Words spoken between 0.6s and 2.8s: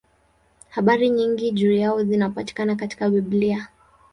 Habari nyingi juu yao zinapatikana